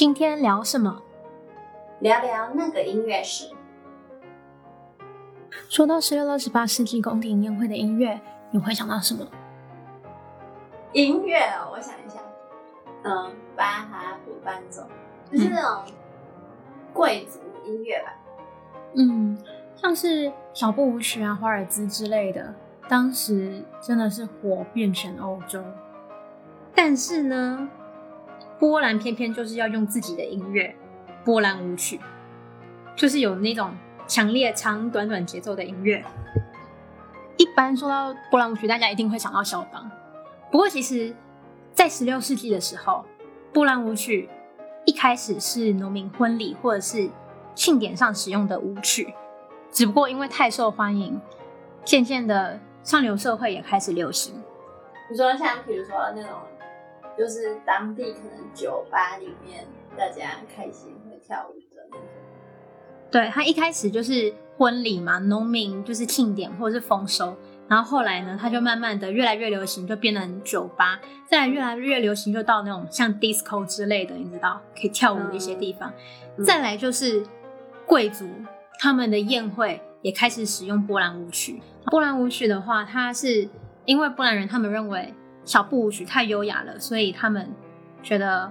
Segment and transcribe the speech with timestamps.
[0.00, 1.02] 今天聊什么？
[1.98, 3.50] 聊聊那个音乐史。
[5.68, 8.18] 说到十六到十八世纪宫廷宴会的音乐，
[8.50, 9.26] 你会想到什么？
[10.94, 12.18] 音乐哦，我想一下，
[13.02, 14.86] 嗯，巴哈姆伴奏，
[15.30, 15.92] 就是那种
[16.94, 18.14] 贵族音乐吧。
[18.94, 19.36] 嗯，
[19.76, 22.54] 像是小步舞曲啊、华尔兹之类的，
[22.88, 25.62] 当时真的是火遍全欧洲。
[26.74, 27.68] 但是呢，
[28.60, 30.76] 波兰偏偏就是要用自己的音乐——
[31.24, 31.98] 波兰舞曲，
[32.94, 33.72] 就是有那种
[34.06, 36.04] 强烈长短短节奏的音乐。
[37.38, 39.90] 一般说到波兰舞曲，大家一定会想到肖邦。
[40.50, 41.16] 不过，其实，
[41.72, 43.02] 在十六世纪的时候，
[43.50, 44.28] 波兰舞曲
[44.84, 47.08] 一开始是农民婚礼或者是
[47.54, 49.14] 庆典上使用的舞曲，
[49.70, 51.18] 只不过因为太受欢迎，
[51.82, 54.34] 渐渐的上流社会也开始流行。
[55.10, 56.32] 你说像比如说那种，
[57.20, 62.06] 就是当地可能酒吧里面大家开心会跳舞的那种。
[63.10, 67.36] 对，他一开始就是婚礼嘛，农民就是庆典或者是丰收。
[67.68, 70.98] 然后后来呢，他就慢慢的越来越流行，就变成酒吧。
[71.28, 75.92] 再来越来越流行，就到那种像 disco 之类的，你知道可以跳舞的一些地方。
[76.42, 77.22] 再来就是
[77.84, 78.26] 贵族
[78.78, 81.60] 他们的宴会也开始使用波兰舞曲。
[81.90, 83.46] 波兰舞曲的话，它是
[83.84, 85.12] 因为波兰人他们认为
[85.44, 87.50] 小步舞曲太优雅了，所以他们
[88.02, 88.50] 觉得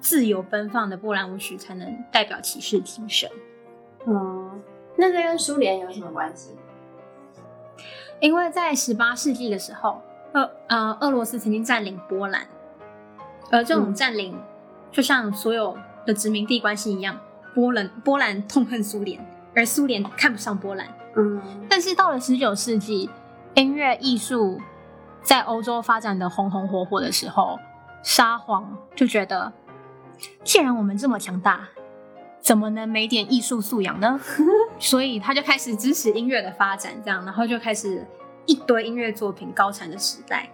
[0.00, 3.30] 自由奔放的波兰舞曲才能代表骑士精神。
[4.06, 4.62] 嗯，
[4.96, 6.50] 那这跟苏联有什么关系？
[8.20, 10.00] 因为在十八世纪的时候，
[10.34, 12.46] 俄呃俄罗斯曾经占领波兰，
[13.50, 14.38] 而这种占领
[14.92, 17.18] 就像所有的殖民地关系一样，
[17.54, 19.24] 波兰波兰痛恨苏联，
[19.56, 20.86] 而苏联看不上波兰。
[21.16, 23.10] 嗯，但是到了十九世纪，
[23.54, 24.60] 音乐艺术
[25.22, 27.58] 在欧洲发展的红红火火的时候，
[28.02, 29.52] 沙皇就觉得，
[30.44, 31.68] 既然我们这么强大，
[32.40, 34.20] 怎么能没点艺术素养呢？
[34.78, 38.06] 所以他就开始支持音乐的发展，这样，然后就开始
[38.46, 40.48] 一堆音乐作品高产的时代。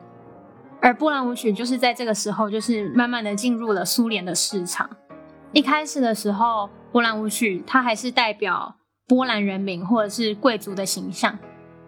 [0.81, 4.89] 而波兰舞曲就是在这个时候，就是慢慢的进入了苏联的市场。
[5.53, 8.77] 一开始的时候，波兰舞曲它还是代表
[9.07, 11.37] 波兰人民或者是贵族的形象。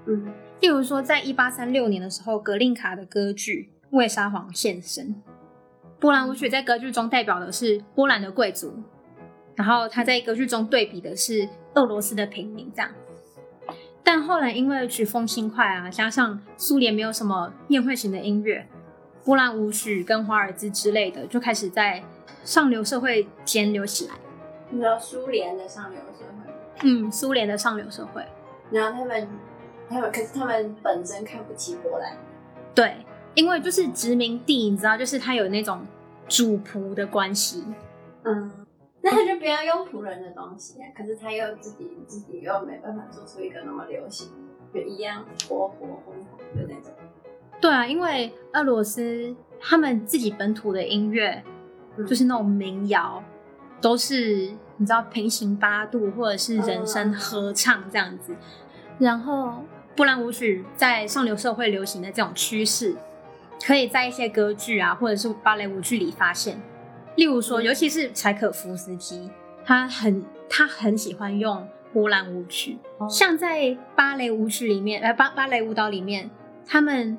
[0.07, 5.21] 嗯，例如说，在一八三六年的时候，格林卡的歌剧为沙皇献身。
[5.99, 8.83] 波兰舞曲在歌剧中代表的是波兰的贵族，
[9.55, 11.49] 然后他在歌剧中对比的是。
[11.75, 12.91] 俄罗斯的平民这样，
[14.03, 18.67] 但后来因为曲风轻快啊，加上苏联没有什么宴会型的音乐，
[19.25, 22.03] 波兰舞曲跟华尔兹之类的就开始在
[22.43, 24.15] 上流社会间流起来。
[24.69, 26.53] 你知道苏联的上流社会？
[26.83, 28.27] 嗯，苏联的上流社会。
[28.73, 29.29] 然后他们，
[29.91, 32.17] 他们可是他们本身看不起波兰。
[32.75, 35.85] 对，因为就是殖民地，你知道，就是他有那种
[36.29, 37.65] 主仆的关系。
[38.23, 38.51] 嗯。
[39.03, 44.29] 那他就不要用仆人的东西啊，可是他又自己自己又没办法做出一个那么流行，
[44.75, 46.93] 就一样活泼疯狂的那种。
[47.63, 51.43] 对啊，因为俄罗斯他们自己本土的音乐，
[52.07, 53.25] 就是那种民谣，
[53.81, 58.37] 都是你知道平行八度或者是人声合唱这样子。
[58.99, 59.63] 然后
[59.97, 62.97] 波兰舞曲在上流社会流行的这种趋势，
[63.65, 66.61] 可以在一些歌剧啊或者是芭蕾舞剧里发现。
[67.17, 69.31] 例如说，尤其是柴可夫斯基，
[69.65, 72.79] 他很他很喜欢用波兰舞曲，
[73.11, 76.31] 像在芭蕾舞曲里面，呃，芭芭蕾舞蹈里面，
[76.67, 77.19] 他们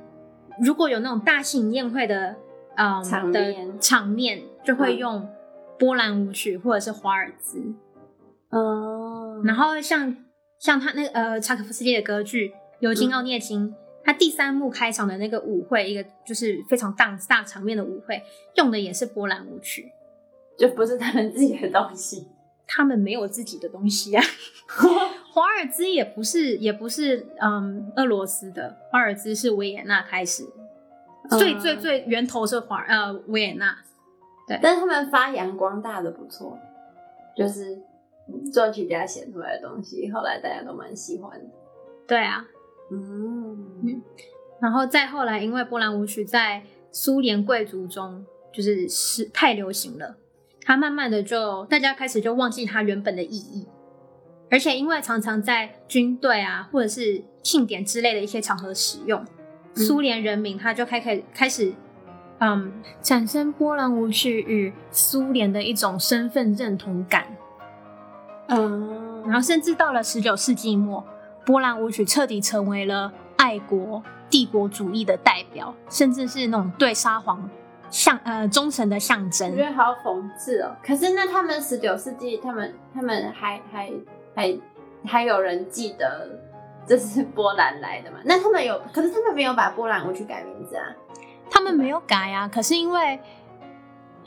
[0.60, 2.36] 如果有那种大型宴会的，
[2.78, 5.30] 嗯的场面，就会用
[5.78, 7.74] 波兰舞曲或者是华尔兹。
[8.50, 10.16] 哦，然后像
[10.58, 12.50] 像他那个呃柴可夫斯基的歌剧
[12.82, 13.70] 《尤金奥涅金》。
[14.04, 18.20] 他第三幕开场的那个舞会，一个就是非常大大场面的舞会，
[18.56, 19.92] 用的也是波兰舞曲，
[20.58, 22.28] 就不是他们自己的东西。
[22.66, 24.24] 他们没有自己的东西啊。
[25.32, 28.76] 华尔兹也不是，也不是，嗯，俄罗斯的。
[28.90, 30.46] 华尔兹是维也纳开始，
[31.38, 33.78] 最最最源头是华呃维也纳。
[34.48, 36.58] 对，但是他们发扬光大的不错，
[37.38, 37.80] 就是
[38.52, 41.46] 作曲家写出来的东西，后来大家都蛮喜欢的。
[42.08, 42.44] 对啊。
[42.94, 44.02] 嗯，
[44.60, 46.62] 然后再后来，因为波兰舞曲在
[46.92, 50.18] 苏联贵族中就是是太流行了，
[50.66, 53.66] 它慢慢的就大家开始就忘记它原本的意义，
[54.50, 59.26] 而且因为常常在军队啊或者是庆典之类的一些场合使用，
[59.74, 61.72] 苏联人民他就开开开始
[62.40, 67.26] 嗯产生波兰舞曲与苏联的一种身份认同感，
[68.50, 71.02] 嗯，然后甚至到了十九世纪末。
[71.46, 77.50] 波兰舞曲彻底成为了爱国帝国主义的代表，甚至是那种对沙皇
[77.90, 79.70] 象呃忠诚的象征我征觉。
[79.70, 80.76] 得好讽刺哦。
[80.84, 83.92] 可是那他们十九世纪，他们他们还还
[84.36, 84.58] 还
[85.06, 86.30] 还有人记得
[86.88, 88.20] 这是波兰来的嘛？
[88.24, 90.86] 那他们有，可是他们没有把波兰舞曲改名字啊。
[91.50, 93.20] 他们没有改啊，可是因为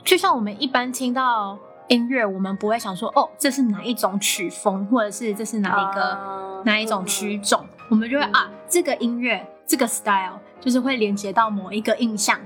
[0.03, 1.59] 就像我们一般听到
[1.89, 12.41] 音乐，我们不会想说哦，这是哪一种曲风，或者是这是哪一个、啊哪一种曲种，我们就会、嗯啊，这个音乐这个 style 就是会连接到某一个印象。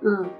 [0.00, 0.30] 嗯，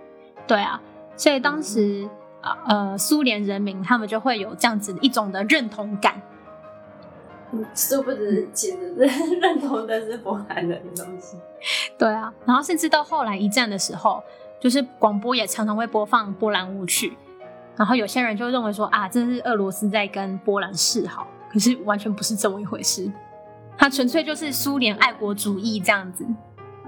[0.47, 0.81] 对啊，
[1.15, 2.09] 所以当时
[2.41, 6.23] 呃呃苏联人民他们就会有这样子一种的认同感。
[7.53, 11.37] 嗯，殊不知其实是认同的是波兰人的东西。
[11.99, 14.23] 对啊，然后甚至到后来一战的时候，
[14.59, 17.15] 就是广播也常常会播放波兰舞曲，
[17.79, 23.11] 然后有些人就认为说啊，这是俄罗斯在跟波兰示好，可是完全不是这么一回事，
[23.79, 26.27] 它纯粹就是苏联爱国主义这样子。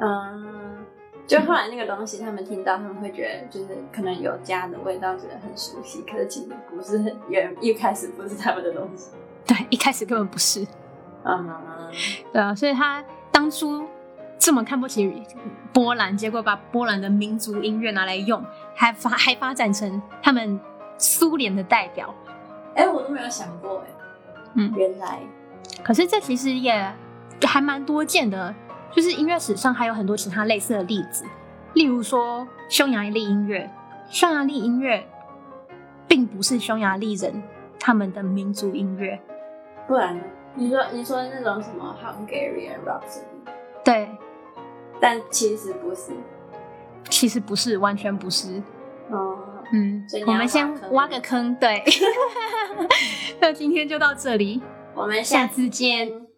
[0.00, 0.84] 嗯，
[1.26, 9.10] 就后来那个东西，他们听到他们会觉得就是可能有家的味道，觉得很熟悉，可是其实不是很原一开始不是他们的东西。
[9.46, 10.66] 对，一开始根本不是。
[11.22, 11.48] 嗯，
[12.32, 13.84] 对啊，所以他当初
[14.38, 15.22] 这么看不起
[15.72, 18.42] 波兰，结果把波兰的民族音乐拿来用，
[18.74, 20.58] 还发还发展成他们
[21.00, 22.14] 苏联的代表。
[22.74, 23.86] 哎、我都没有想过哎，
[24.54, 25.18] 嗯原来
[25.82, 26.92] 可是这其实也
[27.44, 28.54] 还蛮多见的，
[28.92, 31.24] 就是音乐史上还有很多其他类似的例子，
[31.74, 33.68] 例如说匈牙利音乐，
[34.08, 35.06] 匈牙利音乐
[36.06, 37.42] 并不是匈牙利人
[37.78, 39.18] 他们的民族音乐，
[39.88, 40.24] 不然呢？
[40.54, 43.22] 你说你说那种什么 Hungarian Rhapsody，
[43.84, 44.10] 对，
[45.00, 46.12] 但其实不是。
[47.08, 48.62] 其实不是，完全不是。
[49.10, 49.38] 哦，
[49.72, 51.82] 嗯所以，我们先挖个坑，对。
[53.40, 54.60] 那今天就到这里，
[54.94, 55.68] 我们下下次。
[55.68, 56.29] 见。